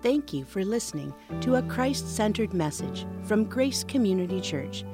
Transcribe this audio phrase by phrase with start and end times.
[0.00, 4.84] Thank you for listening to a Christ centered message from Grace Community Church.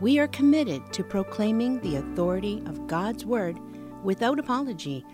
[0.00, 3.58] We are committed to proclaiming the authority of God's Word
[4.04, 5.04] without apology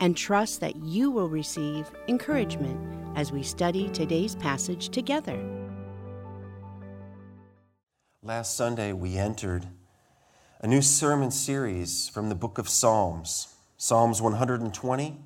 [0.00, 2.78] and trust that you will receive encouragement
[3.16, 5.42] as we study today's passage together.
[8.22, 9.66] Last Sunday, we entered
[10.60, 13.48] a new sermon series from the book of Psalms,
[13.78, 15.16] Psalms 120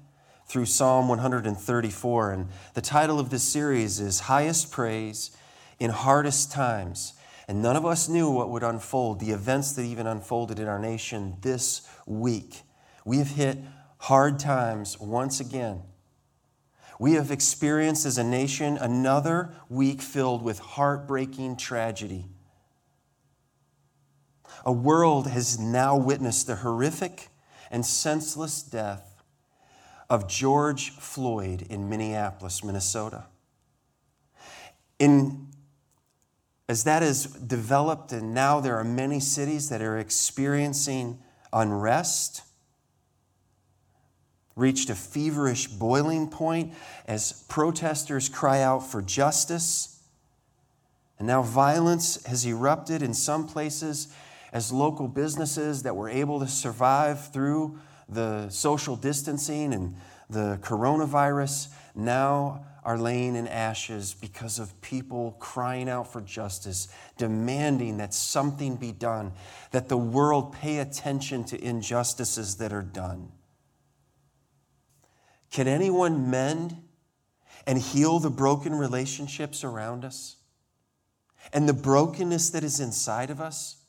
[0.47, 2.33] through Psalm 134.
[2.33, 5.37] And the title of this series is Highest Praise
[5.79, 7.15] in Hardest Times.
[7.49, 10.79] And none of us knew what would unfold, the events that even unfolded in our
[10.79, 12.63] nation this week.
[13.05, 13.59] We have hit
[13.99, 15.83] hard times once again.
[16.99, 22.27] We have experienced as a nation another week filled with heartbreaking tragedy.
[24.65, 27.29] A world has now witnessed the horrific
[27.71, 29.14] and senseless death
[30.11, 33.25] of George Floyd in Minneapolis, Minnesota.
[34.99, 35.49] In,
[36.69, 41.19] as that has developed, and now there are many cities that are experiencing
[41.53, 42.43] unrest,
[44.57, 46.73] reached a feverish boiling point
[47.07, 50.03] as protesters cry out for justice.
[51.19, 54.15] And now violence has erupted in some places
[54.53, 59.97] as local businesses that were able to survive through the social distancing and
[60.29, 67.97] the coronavirus now are laying in ashes because of people crying out for justice, demanding
[67.97, 69.33] that something be done,
[69.71, 73.33] that the world pay attention to injustices that are done.
[75.51, 76.77] Can anyone mend
[77.67, 80.37] and heal the broken relationships around us
[81.53, 83.84] and the brokenness that is inside of us?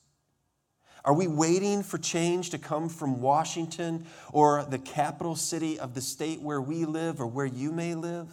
[1.06, 6.00] Are we waiting for change to come from Washington or the capital city of the
[6.00, 8.28] state where we live or where you may live?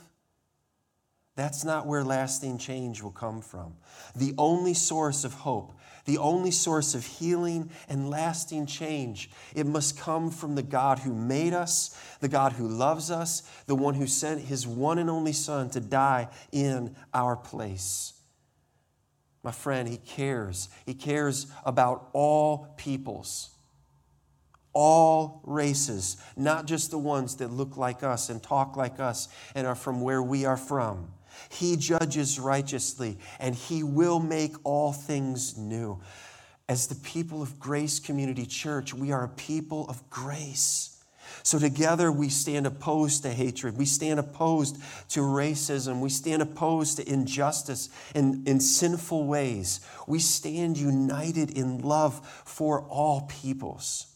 [1.35, 3.75] That's not where lasting change will come from.
[4.15, 5.73] The only source of hope,
[6.05, 11.13] the only source of healing and lasting change, it must come from the God who
[11.13, 15.33] made us, the God who loves us, the one who sent his one and only
[15.33, 18.12] Son to die in our place.
[19.43, 20.69] My friend, he cares.
[20.85, 23.49] He cares about all peoples,
[24.71, 29.67] all races, not just the ones that look like us and talk like us and
[29.67, 31.11] are from where we are from.
[31.49, 35.99] He judges righteously and he will make all things new.
[36.69, 40.92] As the people of Grace Community Church, we are a people of grace.
[41.43, 43.77] So together we stand opposed to hatred.
[43.77, 44.77] We stand opposed
[45.09, 45.99] to racism.
[45.99, 49.81] We stand opposed to injustice in, in sinful ways.
[50.07, 54.07] We stand united in love for all peoples,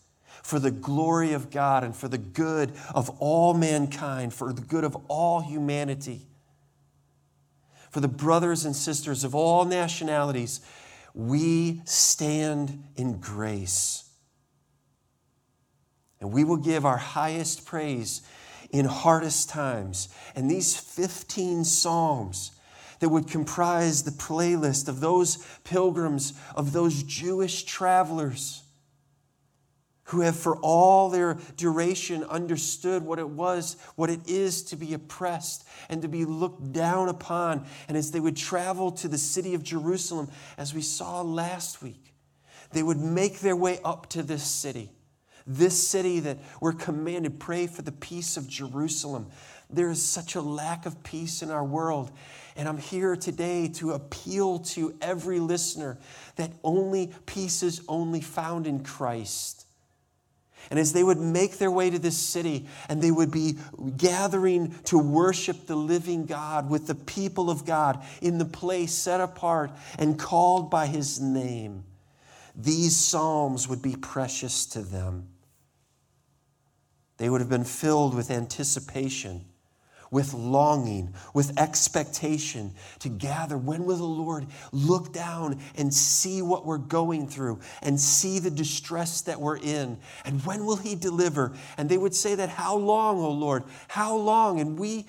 [0.41, 4.85] for the glory of God and for the good of all mankind, for the good
[4.85, 6.27] of all humanity.
[7.89, 10.61] For the brothers and sisters of all nationalities,
[11.13, 14.06] we stand in grace.
[16.19, 18.21] And we will give our highest praise
[18.71, 20.09] in hardest times.
[20.35, 22.51] And these 15 Psalms
[22.99, 28.63] that would comprise the playlist of those pilgrims, of those Jewish travelers
[30.05, 34.93] who have for all their duration understood what it was, what it is to be
[34.93, 37.65] oppressed and to be looked down upon.
[37.87, 42.13] And as they would travel to the city of Jerusalem, as we saw last week,
[42.71, 44.91] they would make their way up to this city
[45.47, 49.27] this city that we're commanded, pray for the peace of Jerusalem.
[49.69, 52.11] There is such a lack of peace in our world.
[52.55, 55.97] And I'm here today to appeal to every listener
[56.35, 59.65] that only peace is only found in Christ.
[60.69, 63.57] And as they would make their way to this city and they would be
[63.95, 69.21] gathering to worship the living God with the people of God in the place set
[69.21, 71.83] apart and called by his name,
[72.55, 75.27] these Psalms would be precious to them.
[77.17, 79.45] They would have been filled with anticipation,
[80.11, 83.57] with longing, with expectation to gather.
[83.57, 88.51] When will the Lord look down and see what we're going through and see the
[88.51, 89.97] distress that we're in?
[90.25, 91.53] And when will He deliver?
[91.77, 93.63] And they would say that, How long, O Lord?
[93.87, 94.59] How long?
[94.59, 95.07] And we,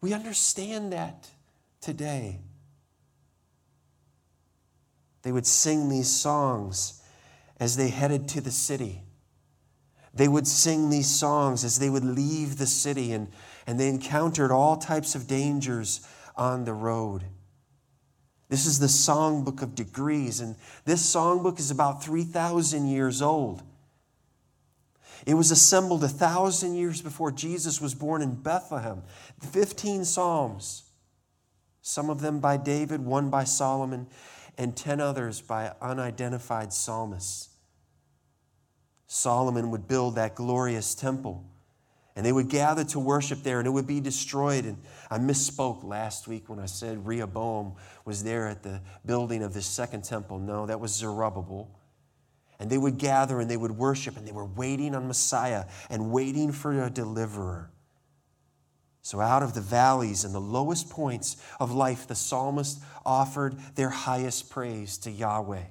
[0.00, 1.28] we understand that
[1.80, 2.40] today.
[5.22, 7.00] They would sing these songs
[7.60, 9.02] as they headed to the city.
[10.14, 13.28] They would sing these songs as they would leave the city, and,
[13.66, 16.06] and they encountered all types of dangers
[16.36, 17.24] on the road.
[18.48, 23.62] This is the songbook of degrees, and this songbook is about 3,000 years old.
[25.26, 29.02] It was assembled a thousand years before Jesus was born in Bethlehem.
[29.40, 30.84] 15 Psalms.
[31.80, 34.06] some of them by David, one by Solomon,
[34.58, 37.51] and 10 others by unidentified psalmists.
[39.12, 41.44] Solomon would build that glorious temple,
[42.16, 44.64] and they would gather to worship there, and it would be destroyed.
[44.64, 44.78] And
[45.10, 47.74] I misspoke last week when I said Rehoboam
[48.06, 50.38] was there at the building of this second temple.
[50.38, 51.68] No, that was Zerubbabel.
[52.58, 56.10] And they would gather and they would worship, and they were waiting on Messiah and
[56.10, 57.70] waiting for a deliverer.
[59.02, 63.90] So, out of the valleys and the lowest points of life, the psalmist offered their
[63.90, 65.64] highest praise to Yahweh.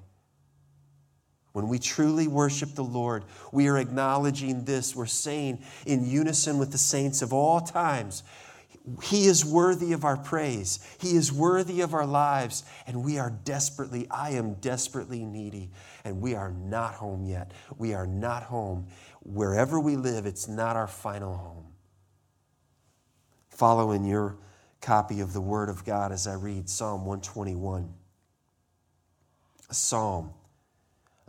[1.54, 4.96] When we truly worship the Lord, we are acknowledging this.
[4.96, 8.24] We're saying in unison with the saints of all times,
[9.04, 10.80] He is worthy of our praise.
[11.00, 12.64] He is worthy of our lives.
[12.88, 15.72] And we are desperately, I am desperately needy.
[16.06, 17.52] And we are not home yet.
[17.78, 18.88] We are not home.
[19.24, 21.72] Wherever we live, it's not our final home
[23.62, 24.36] follow in your
[24.82, 27.94] copy of the Word of God as I read Psalm 121.
[29.70, 30.32] A psalm,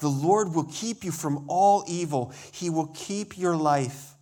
[0.00, 2.32] The Lord will keep you from all evil.
[2.52, 4.14] He will keep your life.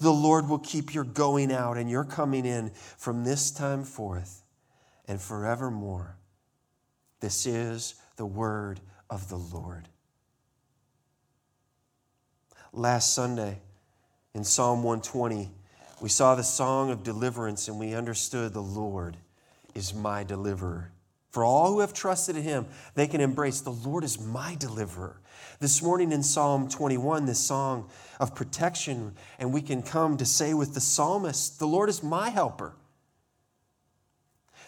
[0.00, 4.42] The Lord will keep your going out and your coming in from this time forth
[5.06, 6.16] and forevermore.
[7.20, 9.88] This is the word of the Lord.
[12.72, 13.60] Last Sunday
[14.34, 15.50] in Psalm 120,
[16.00, 19.16] we saw the song of deliverance and we understood the Lord
[19.74, 20.92] is my deliverer.
[21.30, 25.20] For all who have trusted in him, they can embrace the Lord is my deliverer.
[25.60, 30.54] This morning in Psalm 21, this song of protection, and we can come to say
[30.54, 32.74] with the psalmist, The Lord is my helper.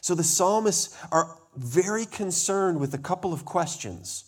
[0.01, 4.25] So the psalmists are very concerned with a couple of questions.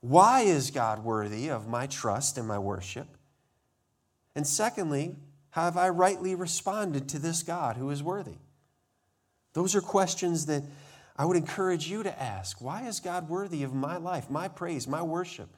[0.00, 3.08] Why is God worthy of my trust and my worship?
[4.34, 5.16] And secondly,
[5.50, 8.36] have I rightly responded to this God who is worthy?
[9.54, 10.62] Those are questions that
[11.18, 12.60] I would encourage you to ask.
[12.60, 15.48] Why is God worthy of my life, my praise, my worship?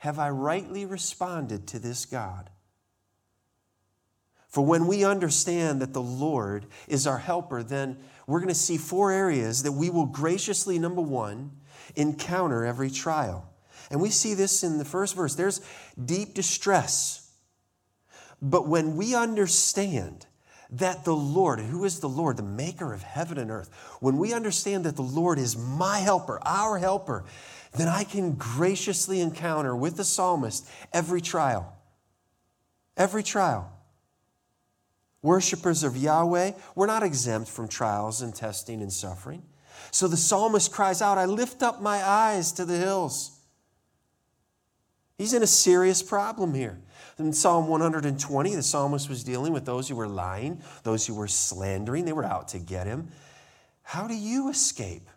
[0.00, 2.50] Have I rightly responded to this God?
[4.48, 8.76] For when we understand that the Lord is our helper, then we're going to see
[8.76, 11.52] four areas that we will graciously, number one,
[11.96, 13.48] encounter every trial.
[13.90, 15.34] And we see this in the first verse.
[15.34, 15.60] There's
[16.04, 17.24] deep distress
[18.44, 20.26] but when we understand
[20.70, 23.70] that the Lord, who is the Lord, the maker of heaven and earth,
[24.00, 27.24] when we understand that the Lord is my helper, our helper,
[27.76, 31.76] then I can graciously encounter with the psalmist every trial.
[32.96, 33.70] Every trial.
[35.22, 39.42] Worshippers of Yahweh, we're not exempt from trials and testing and suffering.
[39.90, 43.38] So the psalmist cries out, I lift up my eyes to the hills.
[45.16, 46.78] He's in a serious problem here.
[47.18, 51.28] In Psalm 120, the psalmist was dealing with those who were lying, those who were
[51.28, 53.08] slandering, they were out to get him.
[53.82, 55.08] How do you escape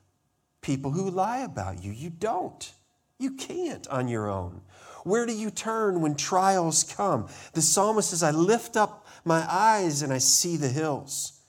[0.62, 1.92] people who lie about you?
[1.92, 2.72] You don't.
[3.18, 4.62] You can't on your own.
[5.04, 7.30] Where do you turn when trials come?
[7.54, 11.39] The psalmist says, I lift up my eyes and I see the hills.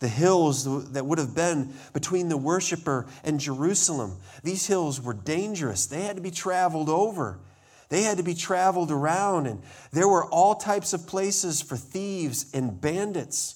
[0.00, 4.18] The hills that would have been between the worshiper and Jerusalem.
[4.42, 5.86] These hills were dangerous.
[5.86, 7.40] They had to be traveled over.
[7.88, 12.50] They had to be traveled around, and there were all types of places for thieves
[12.52, 13.54] and bandits.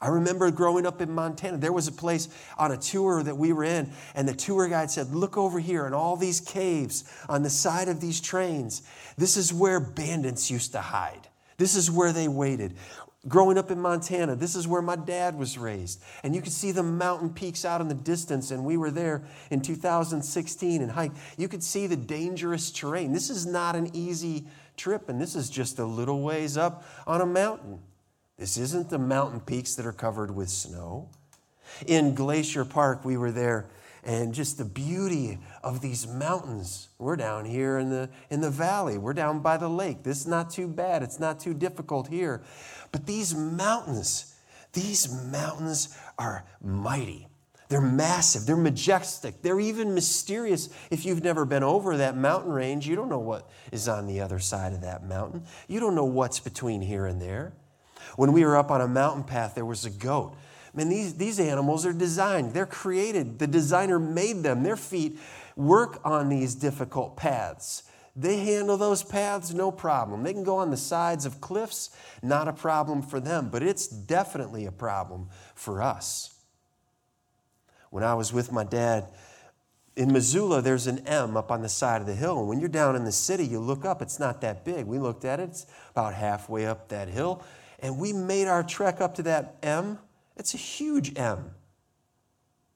[0.00, 3.52] I remember growing up in Montana, there was a place on a tour that we
[3.52, 7.42] were in, and the tour guide said, Look over here in all these caves on
[7.42, 8.82] the side of these trains.
[9.16, 11.28] This is where bandits used to hide.
[11.56, 12.74] This is where they waited
[13.28, 16.02] growing up in Montana, this is where my dad was raised.
[16.22, 18.50] And you could see the mountain peaks out in the distance.
[18.50, 21.16] And we were there in 2016 and hiked.
[21.36, 23.12] You could see the dangerous terrain.
[23.12, 27.20] This is not an easy trip, and this is just a little ways up on
[27.20, 27.80] a mountain.
[28.38, 31.08] This isn't the mountain peaks that are covered with snow.
[31.86, 33.66] In Glacier Park, we were there
[34.04, 36.88] and just the beauty of these mountains.
[36.98, 40.02] We're down here in the, in the valley, we're down by the lake.
[40.02, 42.42] This is not too bad, it's not too difficult here.
[42.90, 44.34] But these mountains,
[44.72, 47.28] these mountains are mighty.
[47.68, 50.68] They're massive, they're majestic, they're even mysterious.
[50.90, 54.20] If you've never been over that mountain range, you don't know what is on the
[54.20, 55.44] other side of that mountain.
[55.68, 57.54] You don't know what's between here and there.
[58.16, 60.36] When we were up on a mountain path, there was a goat
[60.74, 63.38] Man, these, these animals are designed, they're created.
[63.38, 64.62] The designer made them.
[64.62, 65.18] Their feet
[65.54, 67.82] work on these difficult paths.
[68.14, 70.22] They handle those paths no problem.
[70.22, 71.90] They can go on the sides of cliffs,
[72.22, 76.34] not a problem for them, but it's definitely a problem for us.
[77.90, 79.08] When I was with my dad,
[79.94, 82.38] in Missoula, there's an M up on the side of the hill.
[82.38, 84.86] And when you're down in the city, you look up, it's not that big.
[84.86, 87.44] We looked at it, it's about halfway up that hill.
[87.78, 89.98] And we made our trek up to that M.
[90.42, 91.52] It's a huge M,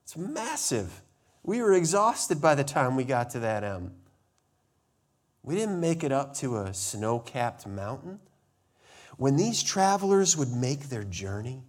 [0.05, 1.03] it's massive.
[1.43, 3.91] We were exhausted by the time we got to that M.
[5.43, 8.21] We didn't make it up to a snow capped mountain.
[9.17, 11.65] When these travelers would make their journey,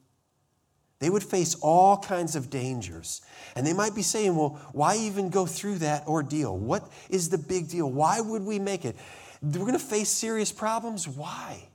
[0.99, 3.23] they would face all kinds of dangers.
[3.55, 6.55] And they might be saying, well, why even go through that ordeal?
[6.55, 7.91] What is the big deal?
[7.91, 8.95] Why would we make it?
[9.41, 11.07] We're going to face serious problems.
[11.07, 11.69] Why?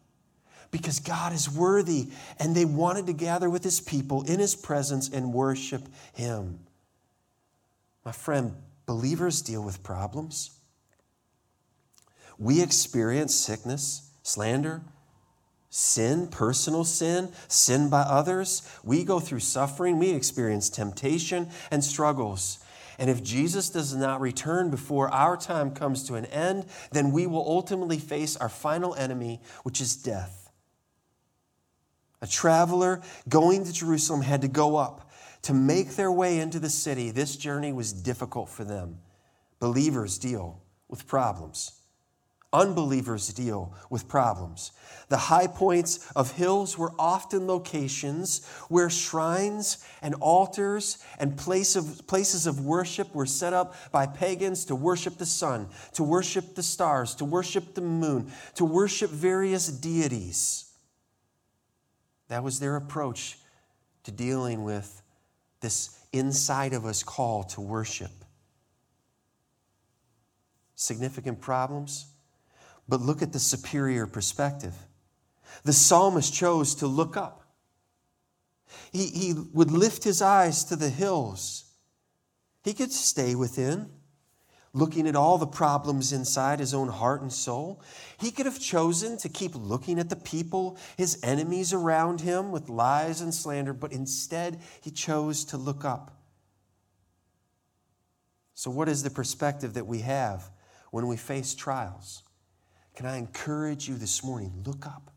[0.73, 2.09] Because God is worthy,
[2.41, 5.83] and they wanted to gather with His people in His presence and worship
[6.15, 6.59] Him.
[8.05, 10.59] My friend, believers deal with problems.
[12.39, 14.83] We experience sickness, slander,
[15.71, 18.69] sin, personal sin, sin by others.
[18.83, 22.59] We go through suffering, we experience temptation and struggles.
[22.99, 27.27] And if Jesus does not return before our time comes to an end, then we
[27.27, 30.42] will ultimately face our final enemy, which is death.
[32.23, 35.11] A traveler going to Jerusalem had to go up
[35.43, 37.11] to make their way into the city.
[37.11, 38.99] This journey was difficult for them.
[39.59, 41.73] Believers deal with problems.
[42.53, 44.73] Unbelievers deal with problems.
[45.09, 52.07] The high points of hills were often locations where shrines and altars and place of,
[52.07, 56.63] places of worship were set up by pagans to worship the sun, to worship the
[56.63, 60.72] stars, to worship the moon, to worship various deities.
[62.33, 63.37] That was their approach
[64.05, 65.03] to dealing with
[65.61, 68.11] this inside of us call to worship.
[70.75, 72.07] Significant problems?
[72.89, 74.73] But look at the superior perspective.
[75.65, 77.43] The psalmist chose to look up.
[78.93, 81.65] He, he would lift his eyes to the hills.
[82.65, 83.91] He could stay within,
[84.75, 87.83] looking at all the problems inside his own heart and soul.
[88.19, 92.69] He could have chosen to keep looking at the people, his enemies around him, with
[92.69, 96.19] lies and slander, but instead he chose to look up.
[98.55, 100.51] So, what is the perspective that we have
[100.91, 102.23] when we face trials?
[102.95, 104.63] Can I encourage you this morning?
[104.65, 105.12] Look up.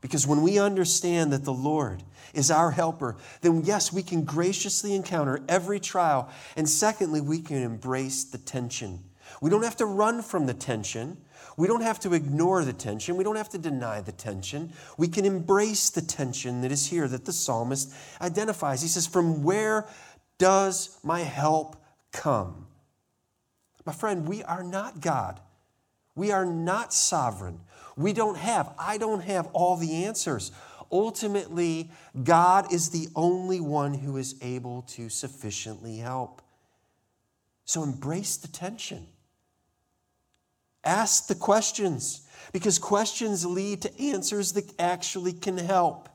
[0.00, 2.02] Because when we understand that the Lord
[2.32, 6.30] is our helper, then yes, we can graciously encounter every trial.
[6.56, 9.04] And secondly, we can embrace the tension.
[9.40, 11.18] We don't have to run from the tension.
[11.56, 13.16] We don't have to ignore the tension.
[13.16, 14.72] We don't have to deny the tension.
[14.96, 18.80] We can embrace the tension that is here that the psalmist identifies.
[18.82, 19.86] He says, From where
[20.38, 21.76] does my help
[22.12, 22.66] come?
[23.84, 25.40] My friend, we are not God.
[26.14, 27.60] We are not sovereign.
[27.96, 30.52] We don't have, I don't have all the answers.
[30.92, 31.90] Ultimately,
[32.22, 36.42] God is the only one who is able to sufficiently help.
[37.64, 39.06] So embrace the tension.
[40.82, 46.08] Ask the questions because questions lead to answers that actually can help.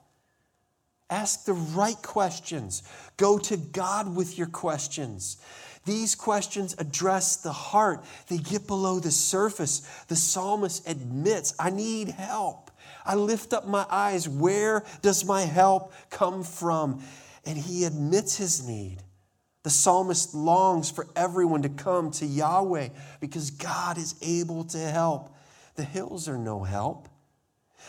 [1.10, 2.84] Ask the right questions.
[3.16, 5.38] Go to God with your questions.
[5.86, 9.80] These questions address the heart, they get below the surface.
[10.08, 12.72] The psalmist admits, I need help.
[13.06, 14.28] I lift up my eyes.
[14.28, 17.04] Where does my help come from?
[17.46, 18.98] And he admits his need.
[19.62, 22.90] The psalmist longs for everyone to come to Yahweh
[23.20, 25.36] because God is able to help.
[25.76, 27.10] The hills are no help.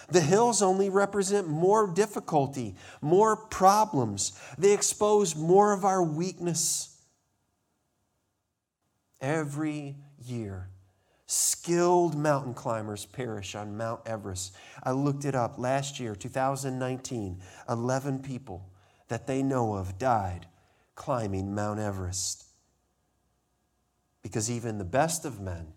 [0.09, 4.39] The hills only represent more difficulty, more problems.
[4.59, 6.96] They expose more of our weakness.
[9.21, 10.69] Every year,
[11.27, 14.55] skilled mountain climbers perish on Mount Everest.
[14.83, 18.69] I looked it up last year, 2019, 11 people
[19.09, 20.47] that they know of died
[20.95, 22.45] climbing Mount Everest.
[24.23, 25.69] Because even the best of men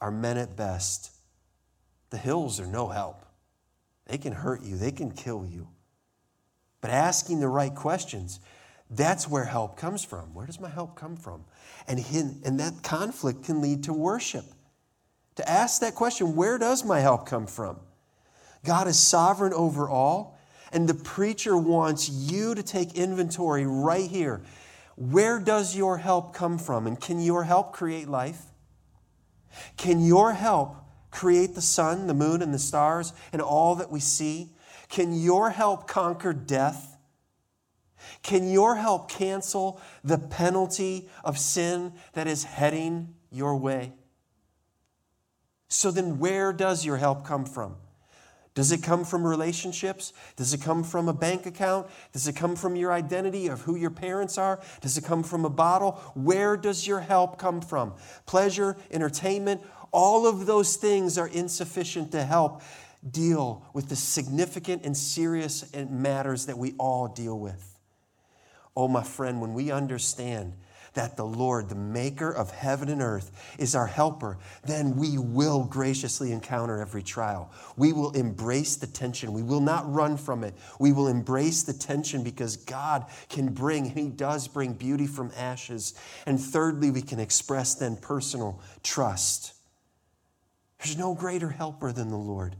[0.00, 1.10] are men at best.
[2.10, 3.24] The hills are no help.
[4.06, 5.68] They can hurt you, they can kill you.
[6.80, 8.38] But asking the right questions,
[8.90, 10.32] that's where help comes from.
[10.34, 11.44] Where does my help come from?
[11.88, 12.04] And,
[12.44, 14.44] and that conflict can lead to worship.
[15.36, 17.78] To ask that question, where does my help come from?
[18.64, 20.38] God is sovereign over all,
[20.72, 24.42] and the preacher wants you to take inventory right here.
[24.96, 26.86] Where does your help come from?
[26.86, 28.40] And can your help create life?
[29.76, 30.76] Can your help
[31.10, 34.50] create the sun, the moon, and the stars, and all that we see?
[34.88, 36.95] Can your help conquer death?
[38.22, 43.92] Can your help cancel the penalty of sin that is heading your way?
[45.68, 47.76] So then, where does your help come from?
[48.54, 50.14] Does it come from relationships?
[50.36, 51.88] Does it come from a bank account?
[52.12, 54.60] Does it come from your identity of who your parents are?
[54.80, 55.92] Does it come from a bottle?
[56.14, 57.92] Where does your help come from?
[58.24, 59.60] Pleasure, entertainment,
[59.92, 62.62] all of those things are insufficient to help
[63.08, 67.75] deal with the significant and serious matters that we all deal with.
[68.76, 70.52] Oh, my friend, when we understand
[70.96, 75.64] that the Lord, the maker of heaven and earth, is our helper, then we will
[75.64, 77.52] graciously encounter every trial.
[77.76, 79.32] We will embrace the tension.
[79.32, 80.54] We will not run from it.
[80.80, 85.32] We will embrace the tension because God can bring, and He does bring beauty from
[85.36, 85.94] ashes.
[86.24, 89.52] And thirdly, we can express then personal trust.
[90.78, 92.56] There's no greater helper than the Lord.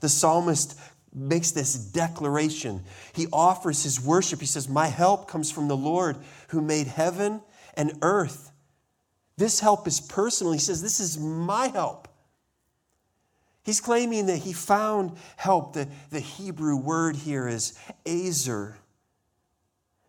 [0.00, 0.78] The psalmist
[1.14, 2.82] makes this declaration.
[3.12, 4.40] He offers his worship.
[4.40, 6.16] He says, My help comes from the Lord
[6.48, 7.42] who made heaven
[7.76, 8.50] and earth.
[9.36, 10.52] This help is personal.
[10.52, 12.08] He says, This is my help.
[13.64, 15.74] He's claiming that he found help.
[15.74, 18.74] The, the Hebrew word here is azer.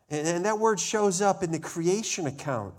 [0.10, 2.74] And, and that word shows up in the creation account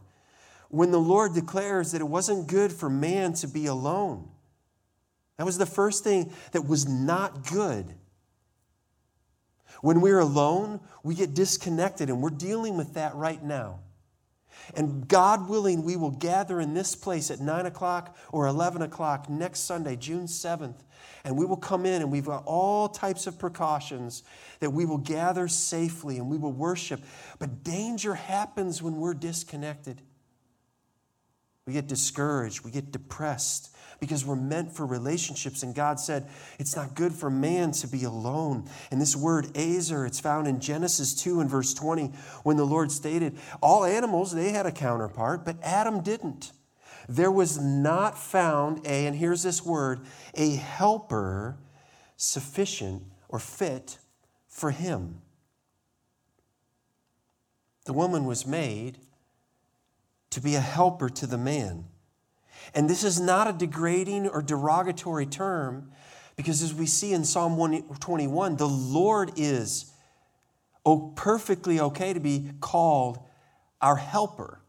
[0.68, 4.28] when the Lord declares that it wasn't good for man to be alone.
[5.36, 7.94] That was the first thing that was not good.
[9.84, 13.80] When we're alone, we get disconnected, and we're dealing with that right now.
[14.74, 19.28] And God willing, we will gather in this place at 9 o'clock or 11 o'clock
[19.28, 20.80] next Sunday, June 7th.
[21.22, 24.22] And we will come in and we've got all types of precautions
[24.60, 27.02] that we will gather safely and we will worship.
[27.38, 30.00] But danger happens when we're disconnected.
[31.66, 33.73] We get discouraged, we get depressed,
[34.04, 35.62] because we're meant for relationships.
[35.62, 38.68] And God said, it's not good for man to be alone.
[38.90, 42.92] And this word azer, it's found in Genesis 2 and verse 20, when the Lord
[42.92, 46.52] stated, all animals, they had a counterpart, but Adam didn't.
[47.08, 50.00] There was not found a, and here's this word,
[50.34, 51.56] a helper
[52.16, 53.98] sufficient or fit
[54.48, 55.22] for him.
[57.86, 58.98] The woman was made
[60.30, 61.86] to be a helper to the man.
[62.74, 65.90] And this is not a degrading or derogatory term
[66.36, 69.92] because, as we see in Psalm 121, the Lord is
[70.84, 73.18] oh, perfectly okay to be called
[73.80, 74.60] our helper.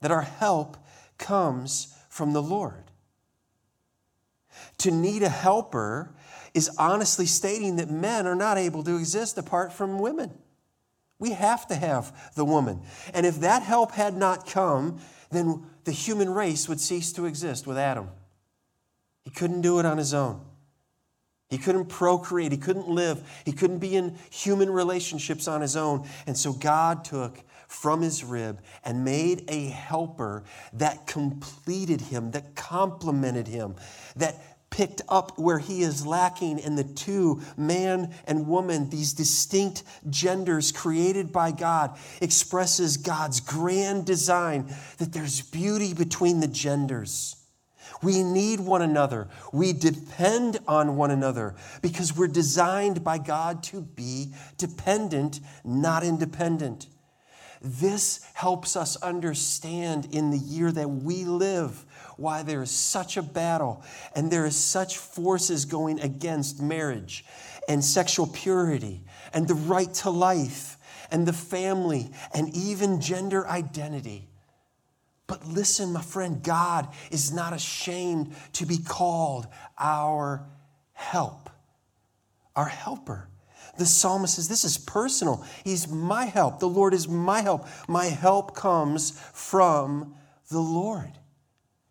[0.00, 0.76] That our help
[1.18, 2.84] comes from the Lord.
[4.78, 6.14] To need a helper
[6.54, 10.32] is honestly stating that men are not able to exist apart from women.
[11.18, 12.80] We have to have the woman.
[13.14, 17.64] And if that help had not come, then the human race would cease to exist
[17.66, 18.10] with Adam.
[19.22, 20.44] He couldn't do it on his own.
[21.48, 22.50] He couldn't procreate.
[22.50, 23.22] He couldn't live.
[23.44, 26.06] He couldn't be in human relationships on his own.
[26.26, 32.56] And so God took from his rib and made a helper that completed him, that
[32.56, 33.76] complemented him,
[34.16, 39.82] that picked up where he is lacking in the two, man and woman, these distinct
[40.10, 47.36] genders created by God, expresses God's grand design that there's beauty between the genders.
[48.02, 49.28] We need one another.
[49.50, 56.86] We depend on one another because we're designed by God to be dependent, not independent.
[57.62, 61.86] This helps us understand in the year that we live
[62.16, 63.82] why there is such a battle
[64.14, 67.24] and there is such forces going against marriage
[67.68, 69.02] and sexual purity
[69.32, 70.78] and the right to life
[71.10, 74.28] and the family and even gender identity.
[75.26, 79.46] But listen, my friend, God is not ashamed to be called
[79.78, 80.46] our
[80.92, 81.50] help,
[82.54, 83.28] our helper.
[83.76, 85.44] The psalmist says, This is personal.
[85.64, 86.60] He's my help.
[86.60, 87.66] The Lord is my help.
[87.88, 90.14] My help comes from
[90.48, 91.12] the Lord.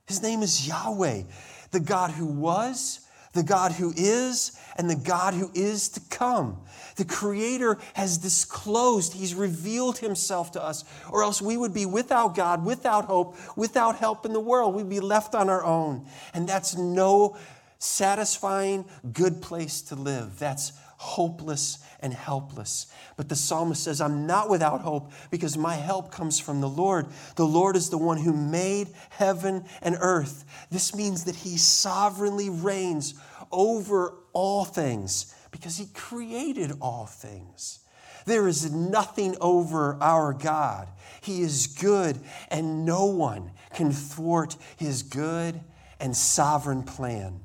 [0.07, 1.23] His name is Yahweh,
[1.71, 3.01] the God who was,
[3.33, 6.57] the God who is, and the God who is to come.
[6.95, 12.35] The Creator has disclosed, He's revealed Himself to us, or else we would be without
[12.35, 14.75] God, without hope, without help in the world.
[14.75, 16.05] We'd be left on our own.
[16.33, 17.35] And that's no
[17.79, 20.39] satisfying, good place to live.
[20.39, 22.85] That's hopeless and helpless.
[23.17, 27.07] But the psalmist says, I'm not without hope because my help comes from the Lord.
[27.35, 30.45] The Lord is the one who made heaven and earth.
[30.69, 33.15] This means that he sovereignly reigns
[33.51, 37.79] over all things because he created all things.
[38.25, 40.87] There is nothing over our God.
[41.21, 45.59] He is good, and no one can thwart his good
[45.99, 47.39] and sovereign plan.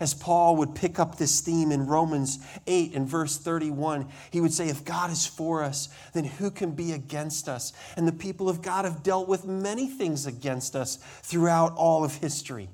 [0.00, 4.52] As Paul would pick up this theme in Romans 8 and verse 31, he would
[4.52, 7.72] say, If God is for us, then who can be against us?
[7.96, 12.16] And the people of God have dealt with many things against us throughout all of
[12.16, 12.68] history.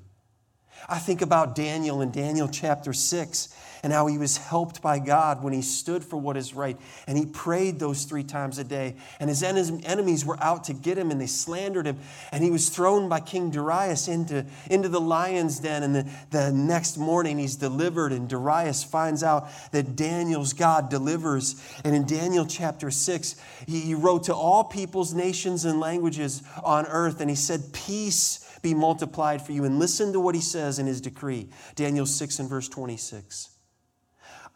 [0.89, 3.49] I think about Daniel in Daniel chapter 6
[3.83, 6.77] and how he was helped by God when he stood for what is right.
[7.07, 8.95] And he prayed those three times a day.
[9.19, 11.97] And his enemies were out to get him and they slandered him.
[12.31, 15.83] And he was thrown by King Darius into, into the lion's den.
[15.83, 18.11] And the, the next morning he's delivered.
[18.11, 21.61] And Darius finds out that Daniel's God delivers.
[21.83, 26.85] And in Daniel chapter 6, he, he wrote to all peoples, nations, and languages on
[26.85, 27.19] earth.
[27.19, 29.63] And he said, Peace be multiplied for you.
[29.63, 33.49] And listen to what he says in his decree Daniel 6 and verse 26.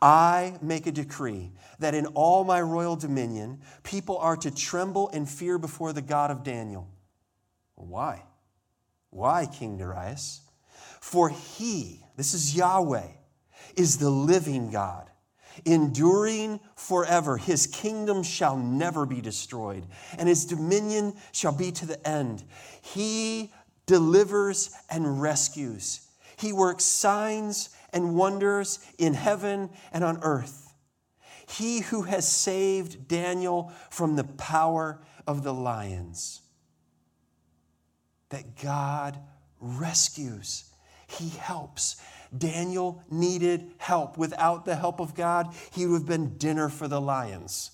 [0.02, 5.28] I make a decree that in all my royal dominion, people are to tremble and
[5.28, 6.88] fear before the God of Daniel.
[7.76, 8.24] Why?
[9.10, 10.42] Why, King Darius?
[11.00, 13.08] For he, this is Yahweh,
[13.78, 15.10] is the living God,
[15.64, 17.38] enduring forever.
[17.38, 19.86] His kingdom shall never be destroyed,
[20.18, 22.44] and his dominion shall be to the end.
[22.82, 23.54] He
[23.86, 26.08] delivers and rescues.
[26.38, 30.74] He works signs and wonders in heaven and on earth.
[31.48, 36.42] He who has saved Daniel from the power of the lions.
[38.30, 39.20] That God
[39.60, 40.66] rescues,
[41.08, 41.98] He helps.
[42.36, 44.18] Daniel needed help.
[44.18, 47.72] Without the help of God, he would have been dinner for the lions.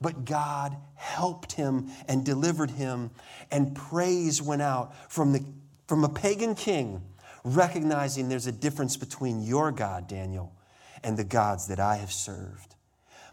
[0.00, 3.10] But God helped him and delivered him,
[3.50, 5.44] and praise went out from, the,
[5.86, 7.02] from a pagan king,
[7.44, 10.52] recognizing there's a difference between your God, Daniel,
[11.02, 12.74] and the gods that I have served.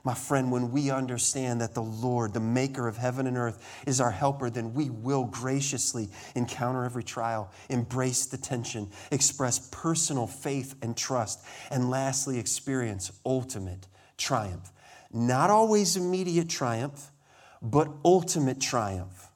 [0.06, 4.02] My friend, when we understand that the Lord, the maker of heaven and earth, is
[4.02, 10.76] our helper, then we will graciously encounter every trial, embrace the tension, express personal faith
[10.82, 14.74] and trust, and lastly, experience ultimate triumph.
[15.14, 17.12] Not always immediate triumph,
[17.62, 19.30] but ultimate triumph.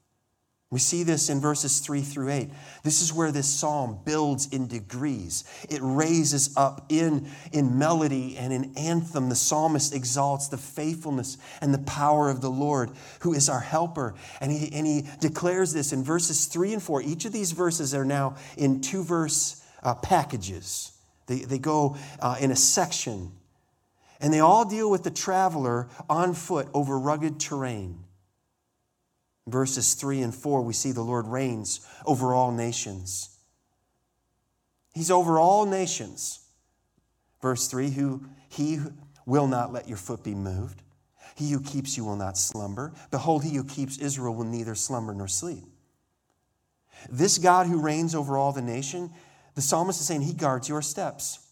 [0.69, 2.49] We see this in verses 3 through 8.
[2.83, 5.45] This is where this psalm builds in degrees.
[5.69, 9.29] It raises up in, in melody and in anthem.
[9.29, 14.15] The psalmist exalts the faithfulness and the power of the Lord, who is our helper.
[14.41, 17.01] And he, and he declares this in verses 3 and 4.
[17.01, 20.91] Each of these verses are now in two verse uh, packages,
[21.27, 23.31] they, they go uh, in a section.
[24.19, 28.03] And they all deal with the traveler on foot over rugged terrain.
[29.45, 33.29] Verses 3 and 4, we see the Lord reigns over all nations.
[34.93, 36.39] He's over all nations.
[37.41, 38.79] Verse 3 who he
[39.25, 40.81] will not let your foot be moved.
[41.35, 42.93] He who keeps you will not slumber.
[43.11, 45.63] Behold, he who keeps Israel will neither slumber nor sleep.
[47.09, 49.11] This God who reigns over all the nation,
[49.53, 51.46] the psalmist is saying he guards your steps.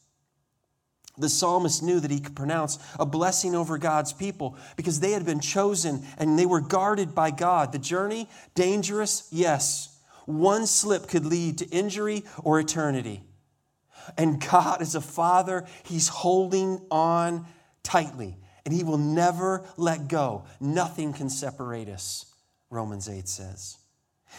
[1.18, 5.26] The psalmist knew that he could pronounce a blessing over God's people because they had
[5.26, 7.72] been chosen and they were guarded by God.
[7.72, 9.98] The journey, dangerous, yes.
[10.26, 13.24] One slip could lead to injury or eternity.
[14.18, 17.46] And God, as a father, he's holding on
[17.84, 20.46] tightly and he will never let go.
[20.60, 22.26] Nothing can separate us,
[22.70, 23.78] Romans 8 says.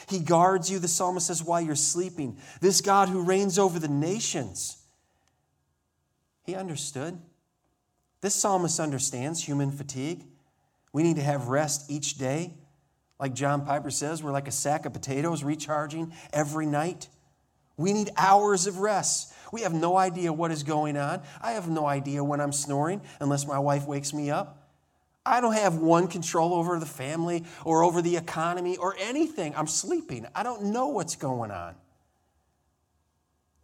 [0.09, 2.39] He guards you, the psalmist says, while you're sleeping.
[2.61, 4.77] This God who reigns over the nations.
[6.47, 7.19] He understood.
[8.21, 10.25] This psalmist understands human fatigue.
[10.93, 12.55] We need to have rest each day.
[13.19, 17.09] Like John Piper says, we're like a sack of potatoes recharging every night.
[17.77, 19.33] We need hours of rest.
[19.53, 21.23] We have no idea what is going on.
[21.43, 24.63] I have no idea when I'm snoring unless my wife wakes me up.
[25.25, 29.55] I don't have one control over the family or over the economy or anything.
[29.57, 30.27] I'm sleeping.
[30.35, 31.75] I don't know what's going on.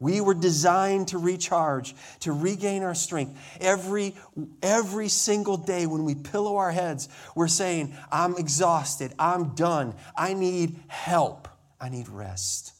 [0.02, 3.38] We were designed to recharge, to regain our strength.
[3.60, 4.16] Every,
[4.60, 10.34] every single day when we pillow our heads, we're saying, I'm exhausted, I'm done, I
[10.34, 11.46] need help,
[11.80, 12.72] I need rest.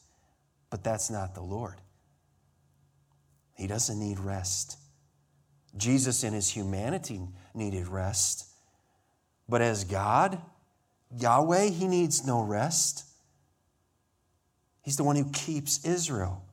[0.69, 1.79] But that's not the Lord.
[3.53, 4.77] He doesn't need rest.
[5.77, 7.21] Jesus, in his humanity,
[7.53, 8.47] needed rest.
[9.47, 10.41] But as God,
[11.17, 13.05] Yahweh, he needs no rest.
[14.81, 16.43] He's the one who keeps Israel.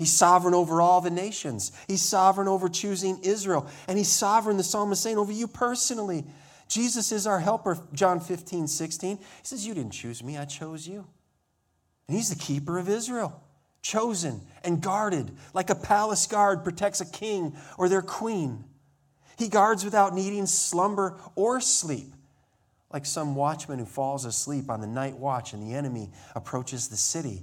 [0.00, 1.72] He's sovereign over all the nations.
[1.86, 3.68] He's sovereign over choosing Israel.
[3.86, 6.24] And he's sovereign, the psalmist is saying, over you personally.
[6.68, 9.18] Jesus is our helper, John 15, 16.
[9.18, 11.04] He says, You didn't choose me, I chose you.
[12.08, 13.42] And he's the keeper of Israel,
[13.82, 18.64] chosen and guarded, like a palace guard protects a king or their queen.
[19.36, 22.14] He guards without needing slumber or sleep,
[22.90, 26.96] like some watchman who falls asleep on the night watch and the enemy approaches the
[26.96, 27.42] city.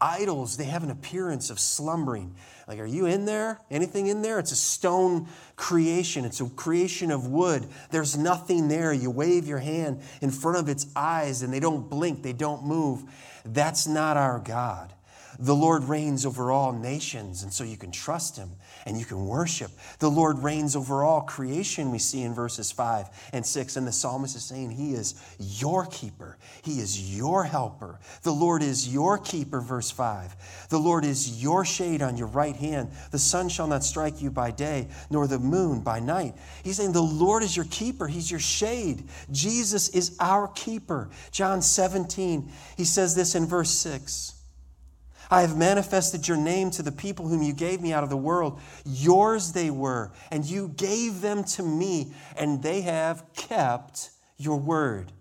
[0.00, 2.34] Idols, they have an appearance of slumbering.
[2.68, 3.60] Like, are you in there?
[3.70, 4.38] Anything in there?
[4.38, 7.66] It's a stone creation, it's a creation of wood.
[7.90, 8.92] There's nothing there.
[8.92, 12.64] You wave your hand in front of its eyes and they don't blink, they don't
[12.64, 13.04] move.
[13.44, 14.92] That's not our God.
[15.40, 18.50] The Lord reigns over all nations, and so you can trust him
[18.86, 19.70] and you can worship.
[19.98, 23.76] The Lord reigns over all creation, we see in verses 5 and 6.
[23.76, 27.98] And the psalmist is saying, He is your keeper, He is your helper.
[28.22, 30.68] The Lord is your keeper, verse 5.
[30.70, 32.90] The Lord is your shade on your right hand.
[33.10, 36.34] The sun shall not strike you by day, nor the moon by night.
[36.62, 39.08] He's saying, The Lord is your keeper, He's your shade.
[39.30, 41.10] Jesus is our keeper.
[41.30, 44.34] John 17, he says this in verse 6.
[45.30, 48.16] I have manifested your name to the people whom you gave me out of the
[48.16, 48.60] world.
[48.84, 55.12] Yours they were, and you gave them to me, and they have kept your word.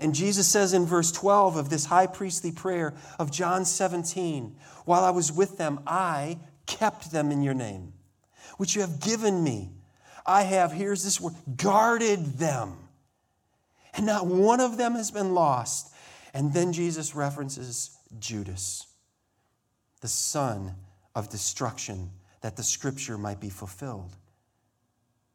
[0.00, 5.04] And Jesus says in verse 12 of this high priestly prayer of John 17, While
[5.04, 7.92] I was with them, I kept them in your name,
[8.56, 9.70] which you have given me.
[10.26, 12.76] I have, here's this word, guarded them.
[13.94, 15.92] And not one of them has been lost.
[16.34, 18.86] And then Jesus references Judas,
[20.00, 20.74] the son
[21.14, 24.12] of destruction, that the scripture might be fulfilled.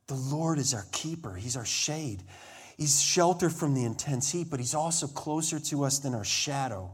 [0.07, 2.23] The Lord is our keeper, He's our shade.
[2.77, 6.91] He's shelter from the intense heat, but He's also closer to us than our shadow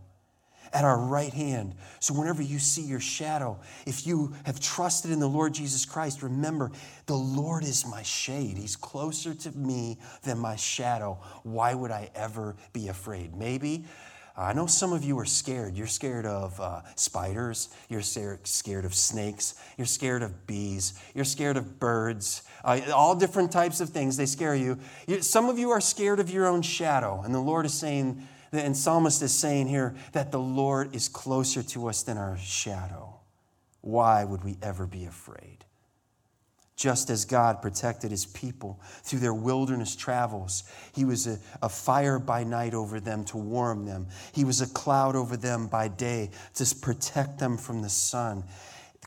[0.74, 1.76] at our right hand.
[2.00, 6.22] So, whenever you see your shadow, if you have trusted in the Lord Jesus Christ,
[6.22, 6.72] remember
[7.06, 8.58] the Lord is my shade.
[8.58, 11.20] He's closer to me than my shadow.
[11.44, 13.36] Why would I ever be afraid?
[13.36, 13.86] Maybe
[14.40, 15.76] I know some of you are scared.
[15.76, 17.68] You're scared of uh, spiders.
[17.90, 19.56] You're scared of snakes.
[19.78, 20.94] You're scared of bees.
[21.14, 22.44] You're scared of birds.
[22.64, 24.80] Uh, all different types of things, they scare you.
[25.08, 25.22] you.
[25.22, 27.22] Some of you are scared of your own shadow.
[27.22, 31.62] And the Lord is saying, and Psalmist is saying here, that the Lord is closer
[31.62, 33.20] to us than our shadow.
[33.82, 35.66] Why would we ever be afraid?
[36.80, 40.64] Just as God protected his people through their wilderness travels.
[40.96, 44.68] He was a, a, fire by night over them to warm them, he was a
[44.68, 48.46] cloud over them by day to protect them from the sun.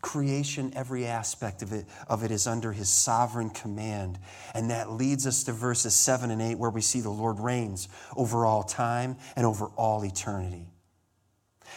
[0.03, 4.19] Creation, every aspect of it, of it is under his sovereign command.
[4.53, 7.89] And that leads us to verses 7 and 8, where we see the Lord reigns
[8.17, 10.67] over all time and over all eternity.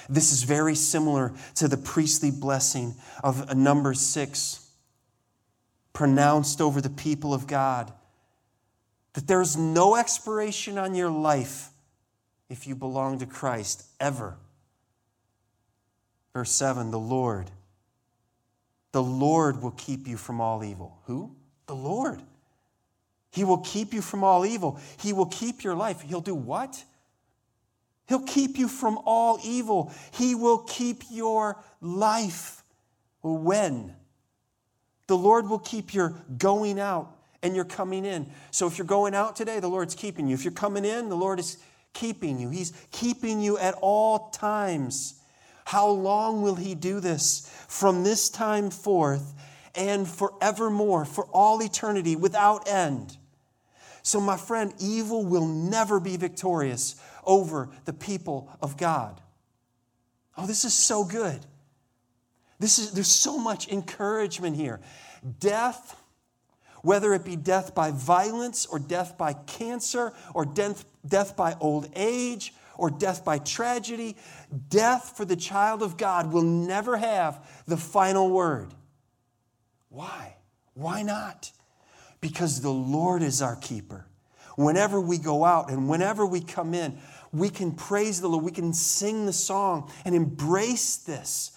[0.10, 4.65] This is very similar to the priestly blessing of uh, number 6
[5.96, 7.92] pronounced over the people of God
[9.14, 11.70] that there is no expiration on your life
[12.50, 14.36] if you belong to Christ ever.
[16.34, 17.50] Verse 7 the Lord.
[18.92, 21.00] The Lord will keep you from all evil.
[21.06, 21.36] Who?
[21.66, 22.22] The Lord.
[23.32, 24.80] He will keep you from all evil.
[25.02, 26.02] He will keep your life.
[26.02, 26.82] He'll do what?
[28.08, 29.92] He'll keep you from all evil.
[30.14, 32.64] He will keep your life.
[33.22, 33.96] When?
[35.08, 38.28] The Lord will keep your going out and your coming in.
[38.52, 40.34] So if you're going out today, the Lord's keeping you.
[40.34, 41.58] If you're coming in, the Lord is
[41.94, 42.50] keeping you.
[42.50, 45.16] He's keeping you at all times.
[45.66, 47.52] How long will He do this?
[47.68, 49.34] From this time forth
[49.76, 53.18] and forevermore, for all eternity, without end.
[54.04, 59.20] So, my friend, evil will never be victorious over the people of God.
[60.38, 61.40] Oh, this is so good.
[62.60, 64.80] This is, there's so much encouragement here.
[65.40, 66.02] Death,
[66.82, 71.90] whether it be death by violence or death by cancer or death, death by old
[71.96, 74.16] age or death by tragedy,
[74.70, 78.74] death for the child of God will never have the final word.
[79.90, 80.36] Why?
[80.74, 81.52] Why not?
[82.22, 84.06] Because the Lord is our keeper.
[84.58, 86.98] Whenever we go out and whenever we come in,
[87.32, 88.44] we can praise the Lord.
[88.44, 91.52] We can sing the song and embrace this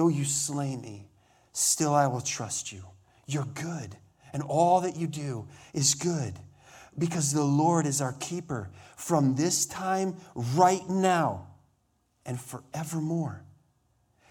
[0.00, 1.10] Though you slay me,
[1.52, 2.82] still I will trust you.
[3.26, 3.98] You're good,
[4.32, 6.32] and all that you do is good
[6.96, 10.16] because the Lord is our keeper from this time
[10.54, 11.48] right now
[12.24, 13.44] and forevermore.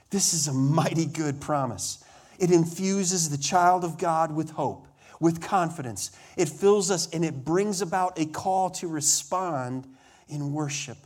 [0.09, 2.03] This is a mighty good promise.
[2.39, 4.87] It infuses the child of God with hope,
[5.19, 6.09] with confidence.
[6.35, 9.85] It fills us and it brings about a call to respond
[10.27, 10.97] in worship.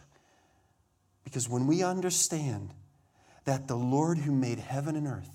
[1.26, 2.74] Because when we understand
[3.46, 5.30] that the Lord who made heaven and earth,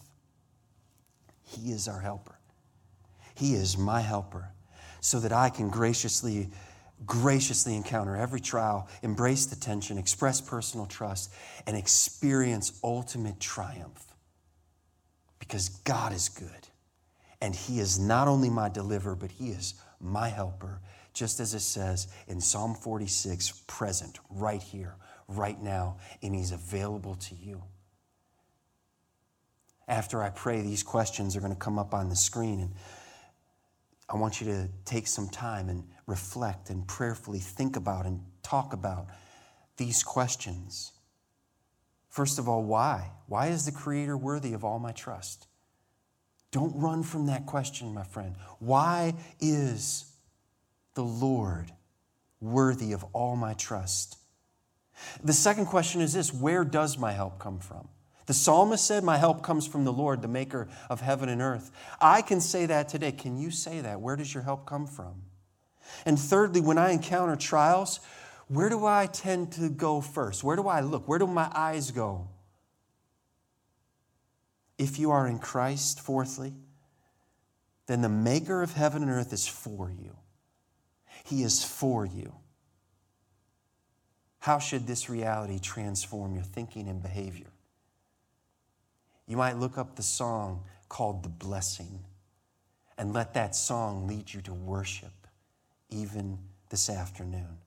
[1.44, 2.38] He is our helper.
[3.34, 4.50] He is my helper,
[5.00, 6.48] so that I can graciously,
[7.06, 11.32] graciously encounter every trial, embrace the tension, express personal trust,
[11.66, 14.04] and experience ultimate triumph.
[15.38, 16.68] Because God is good,
[17.40, 20.80] and He is not only my deliverer, but He is my helper,
[21.12, 24.96] just as it says in Psalm 46 present, right here,
[25.28, 27.62] right now, and He's available to you.
[29.88, 32.74] After I pray, these questions are going to come up on the screen, and
[34.08, 38.74] I want you to take some time and reflect and prayerfully think about and talk
[38.74, 39.06] about
[39.78, 40.92] these questions.
[42.10, 43.10] First of all, why?
[43.26, 45.46] Why is the Creator worthy of all my trust?
[46.50, 48.36] Don't run from that question, my friend.
[48.58, 50.10] Why is
[50.94, 51.72] the Lord
[52.40, 54.18] worthy of all my trust?
[55.22, 57.88] The second question is this Where does my help come from?
[58.28, 61.70] The psalmist said, My help comes from the Lord, the maker of heaven and earth.
[61.98, 63.10] I can say that today.
[63.10, 64.02] Can you say that?
[64.02, 65.22] Where does your help come from?
[66.04, 68.00] And thirdly, when I encounter trials,
[68.48, 70.44] where do I tend to go first?
[70.44, 71.08] Where do I look?
[71.08, 72.28] Where do my eyes go?
[74.76, 76.52] If you are in Christ, fourthly,
[77.86, 80.14] then the maker of heaven and earth is for you.
[81.24, 82.34] He is for you.
[84.40, 87.48] How should this reality transform your thinking and behavior?
[89.28, 92.00] You might look up the song called The Blessing
[92.96, 95.12] and let that song lead you to worship
[95.90, 96.38] even
[96.70, 97.58] this afternoon.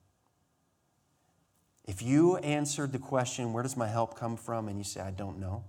[1.86, 4.68] If you answered the question, Where does my help come from?
[4.68, 5.64] and you say, I don't know,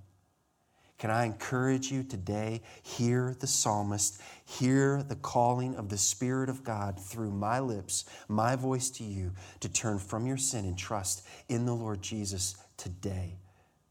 [0.98, 2.62] can I encourage you today?
[2.83, 8.55] Hear the psalmist, hear the calling of the Spirit of God through my lips, my
[8.57, 13.35] voice to you, to turn from your sin and trust in the Lord Jesus today.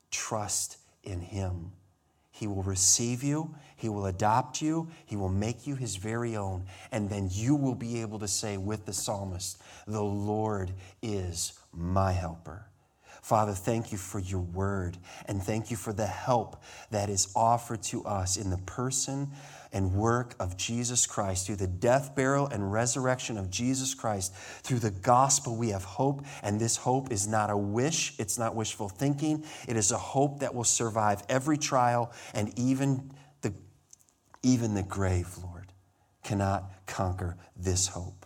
[0.09, 1.73] Trust in Him.
[2.41, 6.63] He will receive you, He will adopt you, He will make you His very own,
[6.91, 10.71] and then you will be able to say with the psalmist, The Lord
[11.03, 12.65] is my helper.
[13.21, 17.83] Father, thank you for your word, and thank you for the help that is offered
[17.83, 19.29] to us in the person
[19.73, 21.47] and work of Jesus Christ.
[21.47, 26.25] Through the death, burial, and resurrection of Jesus Christ, through the gospel, we have hope,
[26.43, 29.45] and this hope is not a wish, it's not wishful thinking.
[29.67, 33.53] It is a hope that will survive every trial and even the,
[34.43, 35.71] even the grave, Lord,
[36.23, 38.25] cannot conquer this hope.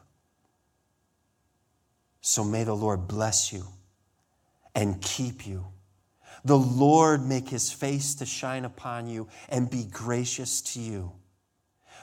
[2.22, 3.68] So may the Lord bless you
[4.74, 5.66] and keep you.
[6.44, 11.12] The Lord make his face to shine upon you and be gracious to you.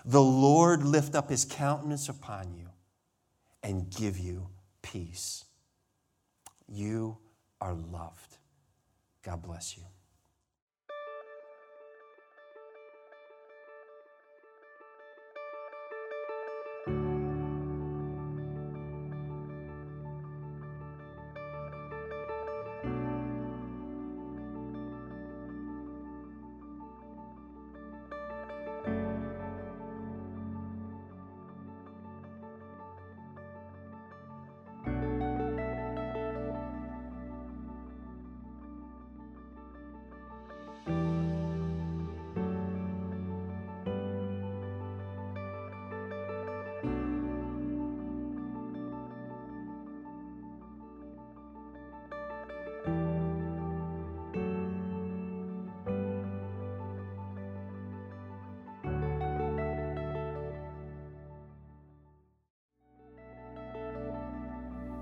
[0.05, 2.69] The Lord lift up his countenance upon you
[3.62, 4.49] and give you
[4.83, 5.45] peace.
[6.69, 7.19] You
[7.61, 8.38] are loved.
[9.23, 9.85] God bless you.